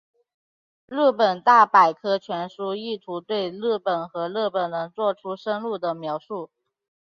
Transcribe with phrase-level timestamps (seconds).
[0.87, 6.49] 日本大百科全书意图对日本和日本人作出深入的描述。